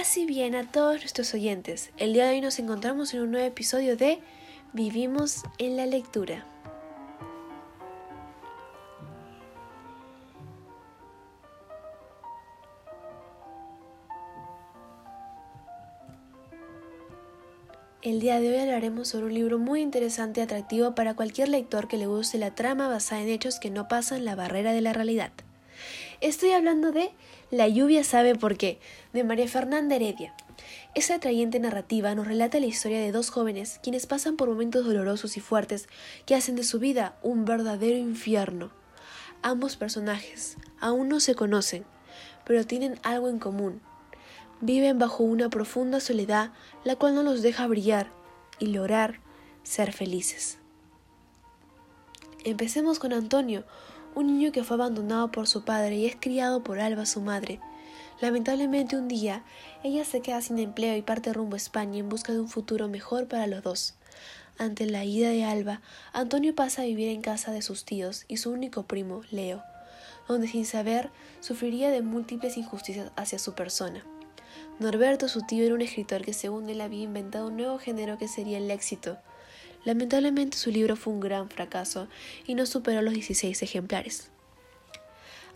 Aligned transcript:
Paz 0.00 0.16
y 0.16 0.24
bien 0.24 0.54
a 0.54 0.66
todos 0.66 1.00
nuestros 1.00 1.34
oyentes. 1.34 1.90
El 1.98 2.14
día 2.14 2.24
de 2.24 2.30
hoy 2.30 2.40
nos 2.40 2.58
encontramos 2.58 3.12
en 3.12 3.20
un 3.20 3.32
nuevo 3.32 3.46
episodio 3.46 3.98
de 3.98 4.18
Vivimos 4.72 5.42
en 5.58 5.76
la 5.76 5.84
lectura. 5.84 6.46
El 18.00 18.20
día 18.20 18.40
de 18.40 18.52
hoy 18.52 18.58
hablaremos 18.58 19.08
sobre 19.08 19.26
un 19.26 19.34
libro 19.34 19.58
muy 19.58 19.82
interesante 19.82 20.40
y 20.40 20.44
atractivo 20.44 20.94
para 20.94 21.12
cualquier 21.12 21.50
lector 21.50 21.88
que 21.88 21.98
le 21.98 22.06
guste 22.06 22.38
la 22.38 22.54
trama 22.54 22.88
basada 22.88 23.20
en 23.20 23.28
hechos 23.28 23.60
que 23.60 23.68
no 23.68 23.86
pasan 23.86 24.24
la 24.24 24.34
barrera 24.34 24.72
de 24.72 24.80
la 24.80 24.94
realidad. 24.94 25.32
Estoy 26.20 26.50
hablando 26.50 26.92
de 26.92 27.12
La 27.50 27.66
lluvia 27.66 28.04
sabe 28.04 28.34
por 28.34 28.58
qué, 28.58 28.78
de 29.14 29.24
María 29.24 29.48
Fernanda 29.48 29.96
Heredia. 29.96 30.34
Esta 30.94 31.14
atrayente 31.14 31.58
narrativa 31.60 32.14
nos 32.14 32.26
relata 32.26 32.60
la 32.60 32.66
historia 32.66 33.00
de 33.00 33.10
dos 33.10 33.30
jóvenes 33.30 33.80
quienes 33.82 34.04
pasan 34.04 34.36
por 34.36 34.50
momentos 34.50 34.84
dolorosos 34.84 35.38
y 35.38 35.40
fuertes 35.40 35.88
que 36.26 36.34
hacen 36.34 36.56
de 36.56 36.64
su 36.64 36.78
vida 36.78 37.16
un 37.22 37.46
verdadero 37.46 37.96
infierno. 37.96 38.70
Ambos 39.40 39.76
personajes 39.76 40.58
aún 40.78 41.08
no 41.08 41.20
se 41.20 41.34
conocen, 41.34 41.86
pero 42.44 42.66
tienen 42.66 43.00
algo 43.02 43.30
en 43.30 43.38
común. 43.38 43.80
Viven 44.60 44.98
bajo 44.98 45.24
una 45.24 45.48
profunda 45.48 46.00
soledad 46.00 46.52
la 46.84 46.96
cual 46.96 47.14
no 47.14 47.22
los 47.22 47.40
deja 47.40 47.66
brillar 47.66 48.12
y 48.58 48.66
lograr 48.66 49.20
ser 49.62 49.94
felices. 49.94 50.58
Empecemos 52.44 52.98
con 52.98 53.14
Antonio, 53.14 53.64
un 54.14 54.26
niño 54.26 54.52
que 54.52 54.64
fue 54.64 54.76
abandonado 54.76 55.30
por 55.30 55.46
su 55.46 55.64
padre 55.64 55.96
y 55.96 56.06
es 56.06 56.16
criado 56.18 56.62
por 56.62 56.80
Alba, 56.80 57.06
su 57.06 57.20
madre. 57.20 57.60
Lamentablemente 58.20 58.96
un 58.96 59.08
día, 59.08 59.44
ella 59.82 60.04
se 60.04 60.20
queda 60.20 60.42
sin 60.42 60.58
empleo 60.58 60.96
y 60.96 61.02
parte 61.02 61.32
rumbo 61.32 61.54
a 61.54 61.56
España 61.56 61.98
en 61.98 62.08
busca 62.08 62.32
de 62.32 62.40
un 62.40 62.48
futuro 62.48 62.88
mejor 62.88 63.28
para 63.28 63.46
los 63.46 63.62
dos. 63.62 63.94
Ante 64.58 64.84
la 64.84 65.04
ida 65.04 65.30
de 65.30 65.44
Alba, 65.44 65.80
Antonio 66.12 66.54
pasa 66.54 66.82
a 66.82 66.84
vivir 66.84 67.08
en 67.08 67.22
casa 67.22 67.50
de 67.50 67.62
sus 67.62 67.86
tíos 67.86 68.26
y 68.28 68.36
su 68.36 68.50
único 68.50 68.82
primo, 68.82 69.22
Leo, 69.30 69.62
donde 70.28 70.48
sin 70.48 70.66
saber 70.66 71.10
sufriría 71.40 71.90
de 71.90 72.02
múltiples 72.02 72.58
injusticias 72.58 73.10
hacia 73.16 73.38
su 73.38 73.54
persona. 73.54 74.04
Norberto, 74.78 75.28
su 75.28 75.42
tío, 75.42 75.64
era 75.64 75.74
un 75.74 75.80
escritor 75.80 76.22
que 76.22 76.34
según 76.34 76.68
él 76.68 76.82
había 76.82 77.04
inventado 77.04 77.46
un 77.46 77.56
nuevo 77.56 77.78
género 77.78 78.18
que 78.18 78.28
sería 78.28 78.58
el 78.58 78.70
éxito, 78.70 79.16
Lamentablemente 79.84 80.58
su 80.58 80.70
libro 80.70 80.96
fue 80.96 81.12
un 81.12 81.20
gran 81.20 81.48
fracaso 81.48 82.08
y 82.46 82.54
no 82.54 82.66
superó 82.66 83.02
los 83.02 83.14
16 83.14 83.62
ejemplares. 83.62 84.30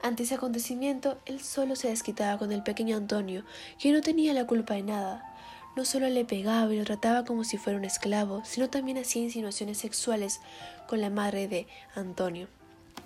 Ante 0.02 0.24
ese 0.24 0.34
acontecimiento, 0.34 1.18
él 1.24 1.40
solo 1.40 1.76
se 1.76 1.88
desquitaba 1.88 2.38
con 2.38 2.52
el 2.52 2.62
pequeño 2.62 2.96
Antonio, 2.96 3.44
que 3.78 3.90
no 3.92 4.00
tenía 4.00 4.34
la 4.34 4.46
culpa 4.46 4.74
de 4.74 4.82
nada. 4.82 5.34
No 5.76 5.84
solo 5.84 6.08
le 6.08 6.24
pegaba 6.24 6.72
y 6.72 6.78
lo 6.78 6.84
trataba 6.84 7.24
como 7.24 7.42
si 7.42 7.56
fuera 7.56 7.78
un 7.78 7.84
esclavo, 7.84 8.42
sino 8.44 8.68
también 8.70 8.98
hacía 8.98 9.22
insinuaciones 9.22 9.78
sexuales 9.78 10.40
con 10.86 11.00
la 11.00 11.10
madre 11.10 11.48
de 11.48 11.66
Antonio. 11.94 12.48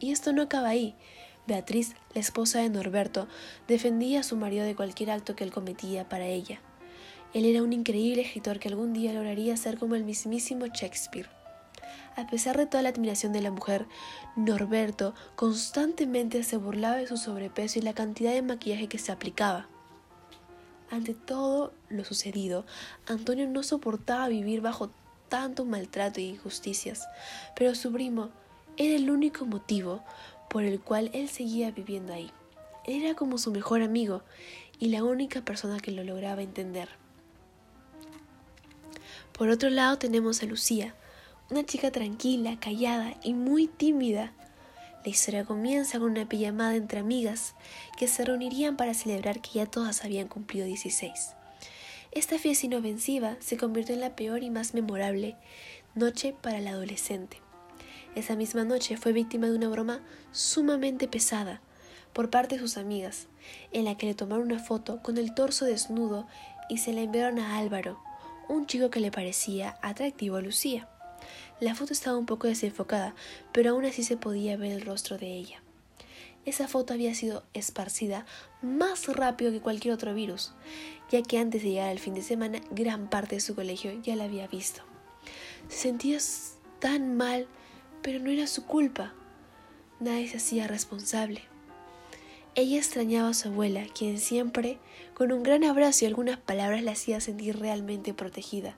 Y 0.01 0.11
esto 0.11 0.33
no 0.33 0.43
acaba 0.43 0.69
ahí. 0.69 0.95
Beatriz, 1.47 1.95
la 2.15 2.21
esposa 2.21 2.61
de 2.61 2.69
Norberto, 2.69 3.27
defendía 3.69 4.21
a 4.21 4.25
su 4.25 4.37
marido 4.37 4.65
de 4.65 4.77
cualquier 4.77 5.13
acto 5.13 5.35
que 5.35 5.45
él 5.45 5.53
cometía 5.53 6.09
para 6.09 6.27
ella. 6.27 6.61
Él 7.35 7.45
era 7.45 7.63
un 7.63 7.73
increíble 7.73 8.23
escritor 8.23 8.59
que 8.59 8.69
algún 8.69 8.95
día 8.95 9.13
lograría 9.13 9.57
ser 9.57 9.79
como 9.79 9.95
el 9.95 10.05
mismísimo 10.05 10.67
Shakespeare. 10.67 11.29
A 12.17 12.27
pesar 12.27 12.57
de 12.57 12.67
toda 12.67 12.83
la 12.83 12.89
admiración 12.89 13.33
de 13.33 13.43
la 13.43 13.51
mujer, 13.51 13.87
Norberto 14.35 15.15
constantemente 15.37 16.43
se 16.43 16.57
burlaba 16.57 16.97
de 16.97 17.07
su 17.07 17.17
sobrepeso 17.17 17.79
y 17.79 17.83
la 17.83 17.93
cantidad 17.93 18.33
de 18.33 18.43
maquillaje 18.43 18.89
que 18.89 18.99
se 18.99 19.13
aplicaba. 19.13 19.69
Ante 20.91 21.15
todo 21.15 21.75
lo 21.91 22.05
sucedido, 22.05 22.65
Antonio 23.07 23.47
no 23.47 23.63
soportaba 23.63 24.29
vivir 24.29 24.63
bajo 24.63 24.91
tanto 25.29 25.67
maltrato 25.67 26.21
e 26.21 26.25
injusticias, 26.25 27.07
pero 27.55 27.75
su 27.75 27.93
primo 27.93 28.31
era 28.79 28.97
el 28.97 29.11
único 29.11 29.45
motivo 29.45 30.03
por 30.49 30.65
el 30.65 30.81
cual 30.81 31.11
él 31.13 31.29
seguía 31.29 31.71
viviendo 31.71 32.15
ahí. 32.15 32.31
Era 32.87 33.15
como 33.15 33.37
su 33.37 33.53
mejor 33.53 33.83
amigo 33.83 34.23
y 34.79 34.89
la 34.89 35.05
única 35.05 35.43
persona 35.43 35.79
que 35.79 35.91
lo 35.91 36.05
lograba 36.05 36.43
entender. 36.43 36.89
Por 39.39 39.51
otro 39.51 39.71
lado 39.71 39.99
tenemos 39.99 40.43
a 40.43 40.47
Lucía, 40.47 40.97
una 41.49 41.65
chica 41.65 41.93
tranquila, 41.93 42.59
callada 42.59 43.15
y 43.23 43.35
muy 43.35 43.69
tímida. 43.69 44.33
La 45.05 45.11
historia 45.11 45.45
comienza 45.45 46.01
con 46.01 46.11
una 46.11 46.29
pijamada 46.29 46.75
entre 46.75 46.99
amigas 46.99 47.55
que 47.97 48.09
se 48.09 48.25
reunirían 48.25 48.77
para 48.77 48.95
celebrar 48.95 49.41
que 49.41 49.51
ya 49.55 49.67
todas 49.67 50.05
habían 50.05 50.27
cumplido 50.27 50.67
16. 50.67 51.37
Esta 52.11 52.37
fiesta 52.37 52.67
inofensiva 52.67 53.37
se 53.39 53.57
convirtió 53.57 53.95
en 53.95 54.01
la 54.01 54.17
peor 54.17 54.43
y 54.43 54.51
más 54.51 54.75
memorable 54.75 55.37
noche 55.95 56.35
para 56.43 56.59
la 56.59 56.71
adolescente. 56.71 57.41
Esa 58.17 58.35
misma 58.35 58.65
noche 58.65 58.97
fue 58.97 59.13
víctima 59.13 59.47
de 59.47 59.55
una 59.55 59.69
broma 59.69 60.01
sumamente 60.33 61.07
pesada 61.07 61.61
por 62.13 62.29
parte 62.29 62.57
de 62.57 62.61
sus 62.61 62.77
amigas, 62.77 63.29
en 63.71 63.85
la 63.85 63.97
que 63.97 64.07
le 64.07 64.15
tomaron 64.15 64.47
una 64.47 64.59
foto 64.59 65.01
con 65.01 65.17
el 65.17 65.33
torso 65.33 65.65
desnudo 65.65 66.27
y 66.69 66.79
se 66.79 66.93
la 66.93 67.03
enviaron 67.03 67.39
a 67.39 67.59
Álvaro, 67.59 68.01
un 68.49 68.67
chico 68.67 68.91
que 68.91 69.01
le 69.01 69.11
parecía 69.11 69.79
atractivo 69.83 70.37
a 70.37 70.43
Lucía. 70.43 70.89
La 71.61 71.75
foto 71.75 71.93
estaba 71.93 72.17
un 72.17 72.27
poco 72.27 72.47
desenfocada, 72.47 73.15
pero 73.53 73.71
aún 73.71 73.85
así 73.85 74.03
se 74.03 74.17
podía 74.17 74.57
ver 74.57 74.73
el 74.73 74.83
rostro 74.83 75.19
de 75.19 75.35
ella. 75.35 75.63
Esa 76.45 76.69
foto 76.69 76.95
había 76.95 77.15
sido 77.15 77.45
esparcida 77.53 78.25
más 78.63 79.07
rápido 79.09 79.51
que 79.51 79.61
cualquier 79.61 79.93
otro 79.93 80.15
virus, 80.15 80.55
ya 81.11 81.23
que 81.23 81.39
antes 81.39 81.63
de 81.63 81.71
llegar 81.71 81.91
al 81.91 81.99
fin 81.99 82.15
de 82.15 82.23
semana 82.23 82.61
gran 82.71 83.11
parte 83.11 83.35
de 83.35 83.41
su 83.41 83.55
colegio 83.55 84.01
ya 84.03 84.17
la 84.17 84.25
había 84.25 84.47
visto. 84.47 84.83
Se 85.69 85.77
sentía 85.77 86.19
tan 86.79 87.17
mal, 87.17 87.47
pero 88.03 88.19
no 88.21 88.31
era 88.31 88.47
su 88.47 88.65
culpa. 88.65 89.13
Nadie 90.01 90.29
se 90.29 90.39
hacía 90.39 90.69
responsable. 90.69 91.43
Ella 92.59 92.79
extrañaba 92.79 93.29
a 93.29 93.35
su 93.35 93.51
abuela, 93.51 93.87
quien 93.97 94.19
siempre, 94.19 94.79
con 95.15 95.31
un 95.31 95.45
gran 95.45 95.63
abrazo 95.63 96.05
y 96.05 96.09
algunas 96.09 96.39
palabras, 96.41 96.83
la 96.83 96.91
hacía 96.91 97.21
sentir 97.21 97.57
realmente 97.57 98.15
protegida. 98.15 98.75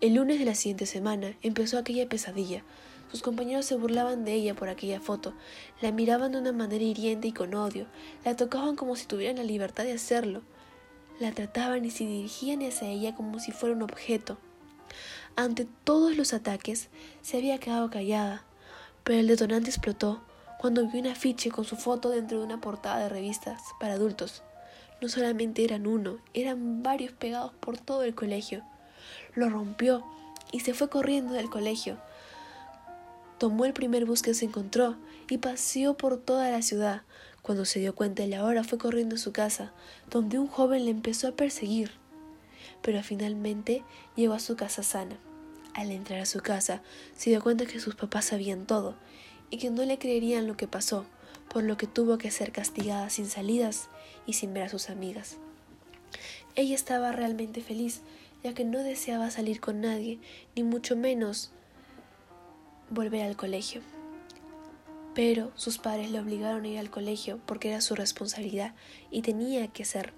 El 0.00 0.14
lunes 0.14 0.40
de 0.40 0.46
la 0.46 0.56
siguiente 0.56 0.86
semana 0.86 1.36
empezó 1.42 1.78
aquella 1.78 2.08
pesadilla. 2.08 2.64
Sus 3.12 3.22
compañeros 3.22 3.66
se 3.66 3.76
burlaban 3.76 4.24
de 4.24 4.32
ella 4.34 4.54
por 4.54 4.68
aquella 4.68 4.98
foto, 4.98 5.32
la 5.80 5.92
miraban 5.92 6.32
de 6.32 6.38
una 6.38 6.50
manera 6.50 6.82
hiriente 6.82 7.28
y 7.28 7.32
con 7.32 7.54
odio, 7.54 7.86
la 8.24 8.34
tocaban 8.34 8.74
como 8.74 8.96
si 8.96 9.06
tuvieran 9.06 9.36
la 9.36 9.44
libertad 9.44 9.84
de 9.84 9.92
hacerlo, 9.92 10.42
la 11.20 11.30
trataban 11.30 11.84
y 11.84 11.90
se 11.92 12.02
dirigían 12.02 12.62
hacia 12.62 12.88
ella 12.88 13.14
como 13.14 13.38
si 13.38 13.52
fuera 13.52 13.76
un 13.76 13.82
objeto. 13.82 14.38
Ante 15.36 15.68
todos 15.84 16.16
los 16.16 16.32
ataques, 16.32 16.88
se 17.20 17.36
había 17.36 17.58
quedado 17.58 17.90
callada, 17.90 18.42
pero 19.04 19.20
el 19.20 19.28
detonante 19.28 19.70
explotó 19.70 20.20
cuando 20.62 20.86
vi 20.86 21.00
un 21.00 21.08
afiche 21.08 21.50
con 21.50 21.64
su 21.64 21.74
foto 21.74 22.10
dentro 22.10 22.38
de 22.38 22.44
una 22.44 22.60
portada 22.60 23.00
de 23.00 23.08
revistas 23.08 23.60
para 23.80 23.94
adultos. 23.94 24.44
No 25.00 25.08
solamente 25.08 25.64
eran 25.64 25.88
uno, 25.88 26.18
eran 26.34 26.84
varios 26.84 27.10
pegados 27.10 27.52
por 27.58 27.78
todo 27.78 28.04
el 28.04 28.14
colegio. 28.14 28.62
Lo 29.34 29.50
rompió 29.50 30.04
y 30.52 30.60
se 30.60 30.72
fue 30.72 30.88
corriendo 30.88 31.32
del 31.32 31.50
colegio. 31.50 31.98
Tomó 33.38 33.64
el 33.64 33.72
primer 33.72 34.04
bus 34.04 34.22
que 34.22 34.34
se 34.34 34.44
encontró 34.44 34.94
y 35.28 35.38
paseó 35.38 35.96
por 35.96 36.16
toda 36.16 36.48
la 36.48 36.62
ciudad. 36.62 37.02
Cuando 37.42 37.64
se 37.64 37.80
dio 37.80 37.96
cuenta 37.96 38.22
de 38.22 38.28
la 38.28 38.44
hora 38.44 38.62
fue 38.62 38.78
corriendo 38.78 39.16
a 39.16 39.18
su 39.18 39.32
casa, 39.32 39.72
donde 40.10 40.38
un 40.38 40.46
joven 40.46 40.84
le 40.84 40.92
empezó 40.92 41.26
a 41.26 41.32
perseguir. 41.32 41.90
Pero 42.82 43.02
finalmente 43.02 43.82
llegó 44.14 44.34
a 44.34 44.38
su 44.38 44.54
casa 44.54 44.84
sana. 44.84 45.16
Al 45.74 45.90
entrar 45.90 46.20
a 46.20 46.26
su 46.26 46.38
casa, 46.38 46.82
se 47.16 47.30
dio 47.30 47.42
cuenta 47.42 47.66
que 47.66 47.80
sus 47.80 47.96
papás 47.96 48.26
sabían 48.26 48.64
todo 48.64 48.94
y 49.52 49.58
que 49.58 49.70
no 49.70 49.84
le 49.84 49.98
creerían 49.98 50.48
lo 50.48 50.56
que 50.56 50.66
pasó, 50.66 51.04
por 51.50 51.62
lo 51.62 51.76
que 51.76 51.86
tuvo 51.86 52.16
que 52.16 52.30
ser 52.30 52.52
castigada 52.52 53.10
sin 53.10 53.26
salidas 53.26 53.90
y 54.26 54.32
sin 54.32 54.54
ver 54.54 54.64
a 54.64 54.68
sus 54.70 54.88
amigas. 54.88 55.36
Ella 56.56 56.74
estaba 56.74 57.12
realmente 57.12 57.60
feliz, 57.60 58.00
ya 58.42 58.54
que 58.54 58.64
no 58.64 58.78
deseaba 58.78 59.30
salir 59.30 59.60
con 59.60 59.82
nadie, 59.82 60.18
ni 60.56 60.62
mucho 60.62 60.96
menos 60.96 61.52
volver 62.88 63.24
al 63.24 63.36
colegio. 63.36 63.82
Pero 65.14 65.52
sus 65.54 65.76
padres 65.76 66.10
le 66.10 66.20
obligaron 66.20 66.64
a 66.64 66.68
ir 66.68 66.78
al 66.78 66.90
colegio 66.90 67.38
porque 67.44 67.68
era 67.68 67.82
su 67.82 67.94
responsabilidad 67.94 68.74
y 69.10 69.20
tenía 69.20 69.68
que 69.68 69.84
ser, 69.84 70.14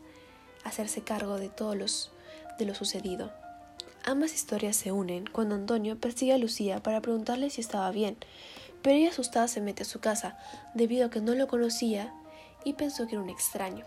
hacerse 0.62 1.02
cargo 1.02 1.38
de 1.38 1.48
todo 1.48 1.74
los, 1.74 2.12
de 2.56 2.66
lo 2.66 2.74
sucedido. 2.76 3.32
Ambas 4.04 4.32
historias 4.32 4.76
se 4.76 4.92
unen 4.92 5.24
cuando 5.26 5.56
Antonio 5.56 5.98
persigue 5.98 6.34
a 6.34 6.38
Lucía 6.38 6.80
para 6.82 7.00
preguntarle 7.00 7.50
si 7.50 7.60
estaba 7.60 7.90
bien, 7.90 8.16
pero 8.84 8.96
ella 8.96 9.08
asustada 9.08 9.48
se 9.48 9.62
mete 9.62 9.82
a 9.82 9.86
su 9.86 9.98
casa 9.98 10.36
debido 10.74 11.06
a 11.06 11.10
que 11.10 11.22
no 11.22 11.34
lo 11.34 11.48
conocía 11.48 12.12
y 12.64 12.74
pensó 12.74 13.06
que 13.06 13.14
era 13.14 13.22
un 13.22 13.30
extraño. 13.30 13.86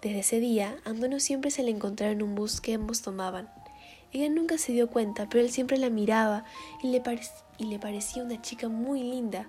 Desde 0.00 0.20
ese 0.20 0.38
día, 0.38 0.76
Antonio 0.84 1.18
siempre 1.18 1.50
se 1.50 1.64
le 1.64 1.72
encontraba 1.72 2.12
en 2.12 2.22
un 2.22 2.36
bus 2.36 2.60
que 2.60 2.74
ambos 2.74 3.02
tomaban. 3.02 3.50
Ella 4.12 4.28
nunca 4.28 4.58
se 4.58 4.70
dio 4.70 4.88
cuenta, 4.88 5.28
pero 5.28 5.42
él 5.42 5.50
siempre 5.50 5.76
la 5.76 5.90
miraba 5.90 6.44
y 6.84 6.92
le, 6.92 7.02
y 7.58 7.64
le 7.64 7.80
parecía 7.80 8.22
una 8.22 8.40
chica 8.40 8.68
muy 8.68 9.02
linda, 9.02 9.48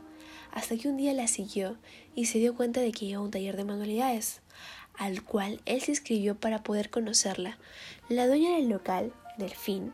hasta 0.52 0.76
que 0.76 0.88
un 0.88 0.98
día 0.98 1.14
la 1.14 1.28
siguió 1.28 1.78
y 2.16 2.26
se 2.26 2.40
dio 2.40 2.56
cuenta 2.56 2.82
de 2.82 2.92
que 2.92 3.06
iba 3.06 3.20
a 3.20 3.22
un 3.22 3.30
taller 3.30 3.58
de 3.58 3.64
manualidades. 3.64 4.42
al 4.98 5.24
cual 5.24 5.62
él 5.66 5.82
se 5.82 5.92
inscribió 5.92 6.40
para 6.40 6.64
poder 6.64 6.90
conocerla. 6.90 7.60
La 8.10 8.26
dueña 8.26 8.56
del 8.56 8.70
local, 8.70 9.14
Delfín, 9.38 9.92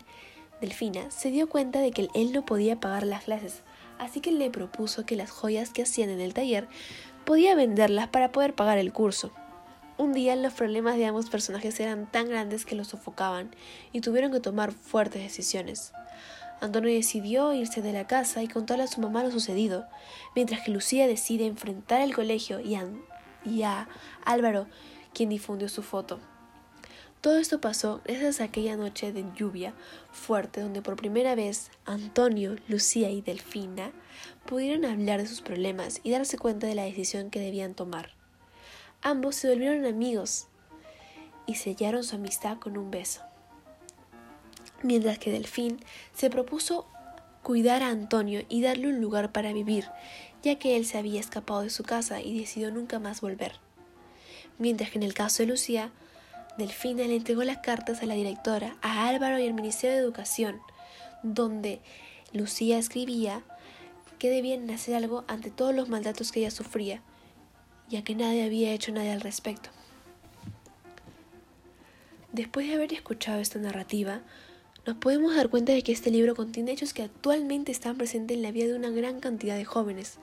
Delfina, 0.61 1.11
se 1.11 1.31
dio 1.31 1.49
cuenta 1.49 1.79
de 1.79 1.91
que 1.91 2.07
él 2.13 2.31
no 2.31 2.45
podía 2.45 2.79
pagar 2.79 3.05
las 3.05 3.25
clases, 3.25 3.63
así 3.99 4.19
que 4.19 4.31
le 4.31 4.49
propuso 4.49 5.05
que 5.05 5.15
las 5.15 5.31
joyas 5.31 5.71
que 5.71 5.83
hacían 5.83 6.09
en 6.09 6.19
el 6.19 6.33
taller 6.33 6.67
podía 7.25 7.55
venderlas 7.55 8.07
para 8.07 8.31
poder 8.31 8.53
pagar 8.53 8.77
el 8.77 8.93
curso. 8.93 9.31
Un 9.97 10.13
día 10.13 10.35
los 10.35 10.53
problemas 10.53 10.97
de 10.97 11.05
ambos 11.05 11.29
personajes 11.29 11.79
eran 11.79 12.11
tan 12.11 12.27
grandes 12.27 12.65
que 12.65 12.75
los 12.75 12.87
sofocaban 12.87 13.55
y 13.91 14.01
tuvieron 14.01 14.31
que 14.31 14.39
tomar 14.39 14.71
fuertes 14.71 15.21
decisiones. 15.21 15.93
Antonio 16.61 16.93
decidió 16.93 17.53
irse 17.53 17.81
de 17.81 17.93
la 17.93 18.07
casa 18.07 18.41
y 18.41 18.47
contarle 18.47 18.85
a 18.85 18.87
su 18.87 19.01
mamá 19.01 19.23
lo 19.23 19.31
sucedido, 19.31 19.85
mientras 20.35 20.61
que 20.61 20.71
Lucía 20.71 21.07
decide 21.07 21.45
enfrentar 21.45 22.01
el 22.01 22.15
colegio 22.15 22.59
y 22.59 22.75
a, 22.75 22.87
y 23.45 23.63
a 23.63 23.87
Álvaro, 24.25 24.67
quien 25.13 25.29
difundió 25.29 25.69
su 25.69 25.83
foto. 25.83 26.19
Todo 27.23 27.37
esto 27.37 27.61
pasó 27.61 28.01
gracias 28.03 28.41
a 28.41 28.43
aquella 28.43 28.75
noche 28.75 29.13
de 29.13 29.23
lluvia 29.33 29.73
fuerte 30.11 30.59
donde 30.59 30.81
por 30.81 30.97
primera 30.97 31.35
vez 31.35 31.71
Antonio, 31.85 32.57
Lucía 32.67 33.11
y 33.11 33.21
Delfina 33.21 33.93
pudieron 34.45 34.83
hablar 34.83 35.21
de 35.21 35.27
sus 35.27 35.39
problemas 35.39 36.01
y 36.03 36.11
darse 36.11 36.37
cuenta 36.37 36.67
de 36.67 36.75
la 36.75 36.83
decisión 36.83 37.29
que 37.29 37.39
debían 37.39 37.75
tomar. 37.75 38.09
Ambos 39.01 39.37
se 39.37 39.47
volvieron 39.47 39.85
amigos 39.85 40.47
y 41.45 41.55
sellaron 41.55 42.03
su 42.03 42.17
amistad 42.17 42.57
con 42.57 42.77
un 42.77 42.91
beso. 42.91 43.21
Mientras 44.81 45.17
que 45.17 45.31
Delfín 45.31 45.79
se 46.13 46.29
propuso 46.29 46.89
cuidar 47.41 47.83
a 47.83 47.87
Antonio 47.87 48.43
y 48.49 48.61
darle 48.61 48.89
un 48.89 48.99
lugar 48.99 49.31
para 49.31 49.53
vivir, 49.53 49.85
ya 50.41 50.59
que 50.59 50.75
él 50.75 50.85
se 50.85 50.97
había 50.97 51.21
escapado 51.21 51.61
de 51.61 51.69
su 51.69 51.85
casa 51.85 52.19
y 52.19 52.37
decidió 52.37 52.69
nunca 52.69 52.99
más 52.99 53.21
volver. 53.21 53.53
Mientras 54.57 54.91
que 54.91 54.97
en 54.97 55.03
el 55.03 55.13
caso 55.13 55.41
de 55.43 55.47
Lucía, 55.47 55.93
Delfina 56.57 57.05
le 57.07 57.15
entregó 57.15 57.43
las 57.43 57.57
cartas 57.57 58.03
a 58.03 58.05
la 58.05 58.13
directora, 58.13 58.77
a 58.81 59.07
Álvaro 59.07 59.39
y 59.39 59.47
al 59.47 59.53
Ministerio 59.53 59.95
de 59.95 60.03
Educación, 60.03 60.61
donde 61.23 61.81
Lucía 62.31 62.77
escribía 62.77 63.43
que 64.19 64.29
debían 64.29 64.69
hacer 64.69 64.95
algo 64.95 65.25
ante 65.27 65.49
todos 65.49 65.73
los 65.73 65.89
maltratos 65.89 66.31
que 66.31 66.41
ella 66.41 66.51
sufría, 66.51 67.01
ya 67.89 68.03
que 68.03 68.15
nadie 68.15 68.43
había 68.43 68.71
hecho 68.71 68.91
nada 68.91 69.13
al 69.13 69.21
respecto. 69.21 69.69
Después 72.31 72.67
de 72.67 72.75
haber 72.75 72.93
escuchado 72.93 73.39
esta 73.39 73.59
narrativa, 73.59 74.21
nos 74.85 74.97
podemos 74.97 75.35
dar 75.35 75.49
cuenta 75.49 75.71
de 75.71 75.81
que 75.81 75.91
este 75.91 76.11
libro 76.11 76.35
contiene 76.35 76.71
hechos 76.71 76.93
que 76.93 77.03
actualmente 77.03 77.71
están 77.71 77.97
presentes 77.97 78.37
en 78.37 78.43
la 78.43 78.51
vida 78.51 78.67
de 78.67 78.75
una 78.75 78.89
gran 78.89 79.19
cantidad 79.19 79.55
de 79.55 79.65
jóvenes, 79.65 80.17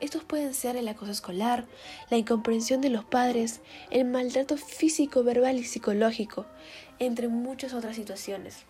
estos 0.00 0.24
pueden 0.24 0.54
ser 0.54 0.76
el 0.76 0.88
acoso 0.88 1.12
escolar, 1.12 1.66
la 2.10 2.16
incomprensión 2.16 2.80
de 2.80 2.90
los 2.90 3.04
padres, 3.04 3.60
el 3.90 4.04
maltrato 4.04 4.56
físico, 4.56 5.22
verbal 5.24 5.56
y 5.56 5.64
psicológico, 5.64 6.46
entre 6.98 7.28
muchas 7.28 7.72
otras 7.72 7.96
situaciones. 7.96 8.64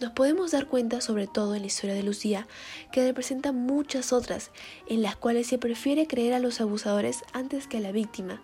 Nos 0.00 0.12
podemos 0.12 0.50
dar 0.50 0.66
cuenta, 0.66 1.00
sobre 1.00 1.26
todo 1.26 1.54
en 1.54 1.60
la 1.60 1.68
historia 1.68 1.94
de 1.94 2.02
Lucía, 2.02 2.48
que 2.90 3.04
representa 3.04 3.52
muchas 3.52 4.12
otras, 4.12 4.50
en 4.88 5.02
las 5.02 5.14
cuales 5.14 5.46
se 5.46 5.58
prefiere 5.58 6.06
creer 6.06 6.34
a 6.34 6.40
los 6.40 6.60
abusadores 6.60 7.22
antes 7.32 7.68
que 7.68 7.76
a 7.76 7.80
la 7.80 7.92
víctima. 7.92 8.42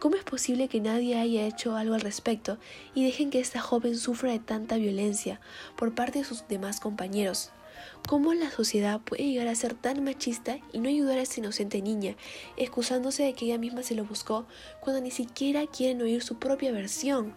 ¿Cómo 0.00 0.16
es 0.16 0.24
posible 0.24 0.68
que 0.68 0.80
nadie 0.80 1.18
haya 1.18 1.46
hecho 1.46 1.76
algo 1.76 1.94
al 1.94 2.00
respecto 2.00 2.58
y 2.94 3.04
dejen 3.04 3.30
que 3.30 3.40
esta 3.40 3.60
joven 3.60 3.96
sufra 3.96 4.32
de 4.32 4.38
tanta 4.38 4.76
violencia 4.76 5.40
por 5.76 5.94
parte 5.94 6.20
de 6.20 6.24
sus 6.24 6.48
demás 6.48 6.80
compañeros? 6.80 7.50
¿Cómo 8.08 8.34
la 8.34 8.50
sociedad 8.50 9.00
puede 9.00 9.24
llegar 9.24 9.48
a 9.48 9.54
ser 9.54 9.74
tan 9.74 10.02
machista 10.04 10.58
y 10.72 10.78
no 10.78 10.88
ayudar 10.88 11.18
a 11.18 11.22
esta 11.22 11.40
inocente 11.40 11.82
niña, 11.82 12.16
excusándose 12.56 13.24
de 13.24 13.34
que 13.34 13.46
ella 13.46 13.58
misma 13.58 13.82
se 13.82 13.94
lo 13.94 14.04
buscó 14.04 14.46
cuando 14.80 15.02
ni 15.02 15.10
siquiera 15.10 15.66
quieren 15.66 16.02
oír 16.02 16.22
su 16.22 16.38
propia 16.38 16.72
versión? 16.72 17.34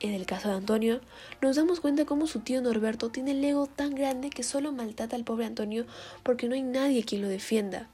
En 0.00 0.12
el 0.12 0.26
caso 0.26 0.48
de 0.48 0.54
Antonio, 0.54 1.00
nos 1.40 1.56
damos 1.56 1.80
cuenta 1.80 2.04
cómo 2.04 2.26
su 2.26 2.40
tío 2.40 2.60
Norberto 2.60 3.10
tiene 3.10 3.30
el 3.30 3.42
ego 3.42 3.66
tan 3.66 3.94
grande 3.94 4.28
que 4.28 4.42
solo 4.42 4.70
maltrata 4.70 5.16
al 5.16 5.24
pobre 5.24 5.46
Antonio 5.46 5.86
porque 6.22 6.46
no 6.46 6.54
hay 6.54 6.62
nadie 6.62 7.04
quien 7.04 7.22
lo 7.22 7.28
defienda. 7.28 7.88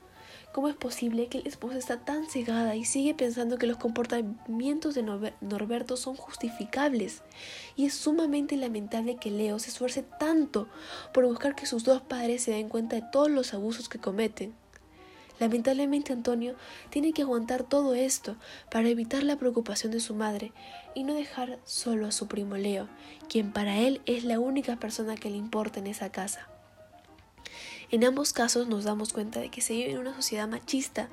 ¿Cómo 0.52 0.66
es 0.66 0.74
posible 0.74 1.28
que 1.28 1.42
la 1.42 1.48
esposa 1.48 1.78
está 1.78 2.00
tan 2.00 2.26
cegada 2.26 2.74
y 2.74 2.84
sigue 2.84 3.14
pensando 3.14 3.56
que 3.56 3.68
los 3.68 3.76
comportamientos 3.76 4.96
de 4.96 5.04
Norberto 5.04 5.96
son 5.96 6.16
justificables? 6.16 7.22
Y 7.76 7.86
es 7.86 7.94
sumamente 7.94 8.56
lamentable 8.56 9.14
que 9.14 9.30
Leo 9.30 9.60
se 9.60 9.70
esfuerce 9.70 10.02
tanto 10.02 10.66
por 11.14 11.24
buscar 11.24 11.54
que 11.54 11.66
sus 11.66 11.84
dos 11.84 12.02
padres 12.02 12.42
se 12.42 12.50
den 12.50 12.68
cuenta 12.68 12.96
de 12.96 13.04
todos 13.12 13.30
los 13.30 13.54
abusos 13.54 13.88
que 13.88 14.00
cometen. 14.00 14.52
Lamentablemente 15.38 16.12
Antonio 16.12 16.56
tiene 16.90 17.12
que 17.12 17.22
aguantar 17.22 17.62
todo 17.62 17.94
esto 17.94 18.34
para 18.72 18.88
evitar 18.88 19.22
la 19.22 19.36
preocupación 19.36 19.92
de 19.92 20.00
su 20.00 20.16
madre 20.16 20.52
y 20.96 21.04
no 21.04 21.14
dejar 21.14 21.60
solo 21.64 22.08
a 22.08 22.12
su 22.12 22.26
primo 22.26 22.56
Leo, 22.56 22.88
quien 23.28 23.52
para 23.52 23.78
él 23.78 24.02
es 24.04 24.24
la 24.24 24.40
única 24.40 24.74
persona 24.76 25.14
que 25.14 25.30
le 25.30 25.36
importa 25.36 25.78
en 25.78 25.86
esa 25.86 26.10
casa. 26.10 26.48
En 27.92 28.04
ambos 28.04 28.32
casos 28.32 28.68
nos 28.68 28.84
damos 28.84 29.12
cuenta 29.12 29.40
de 29.40 29.48
que 29.48 29.60
se 29.60 29.72
vive 29.72 29.90
en 29.90 29.98
una 29.98 30.14
sociedad 30.14 30.46
machista, 30.46 31.08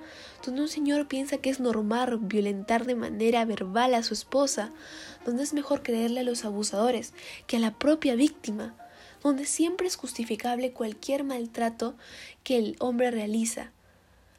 donde 0.45 0.61
un 0.61 0.67
señor 0.67 1.07
piensa 1.07 1.39
que 1.39 1.49
es 1.49 1.59
normal 1.59 2.19
violentar 2.21 2.85
de 2.85 2.93
manera 2.93 3.43
verbal 3.45 3.95
a 3.95 4.03
su 4.03 4.13
esposa, 4.13 4.71
donde 5.25 5.41
es 5.41 5.53
mejor 5.53 5.81
creerle 5.81 6.19
a 6.19 6.23
los 6.23 6.45
abusadores 6.45 7.13
que 7.47 7.57
a 7.57 7.59
la 7.59 7.73
propia 7.73 8.13
víctima, 8.13 8.75
donde 9.23 9.45
siempre 9.45 9.87
es 9.87 9.95
justificable 9.95 10.71
cualquier 10.71 11.23
maltrato 11.23 11.95
que 12.43 12.57
el 12.59 12.75
hombre 12.77 13.09
realiza. 13.09 13.71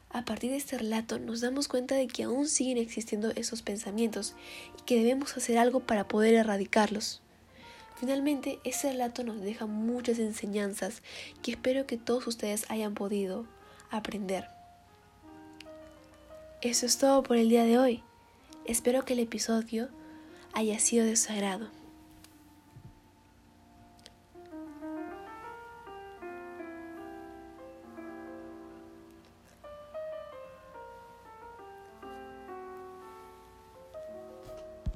A 0.09 0.23
partir 0.23 0.51
de 0.51 0.57
este 0.57 0.77
relato 0.77 1.19
nos 1.19 1.41
damos 1.41 1.67
cuenta 1.67 1.95
de 1.95 2.07
que 2.07 2.23
aún 2.23 2.47
siguen 2.47 2.77
existiendo 2.77 3.31
esos 3.31 3.61
pensamientos 3.61 4.33
y 4.79 4.83
que 4.83 4.95
debemos 4.95 5.35
hacer 5.35 5.57
algo 5.57 5.81
para 5.81 6.07
poder 6.07 6.35
erradicarlos. 6.35 7.21
Finalmente, 7.99 8.59
ese 8.63 8.91
relato 8.91 9.23
nos 9.23 9.41
deja 9.41 9.65
muchas 9.65 10.19
enseñanzas 10.19 11.01
que 11.41 11.51
espero 11.51 11.85
que 11.85 11.97
todos 11.97 12.27
ustedes 12.27 12.65
hayan 12.69 12.93
podido 12.93 13.45
aprender. 13.91 14.47
Eso 16.61 16.85
es 16.85 16.97
todo 16.97 17.23
por 17.23 17.35
el 17.35 17.49
día 17.49 17.65
de 17.65 17.77
hoy. 17.77 18.03
Espero 18.65 19.03
que 19.03 19.13
el 19.13 19.19
episodio 19.19 19.89
haya 20.53 20.79
sido 20.79 21.05
de 21.05 21.17
su 21.17 21.31
agrado. 21.31 21.78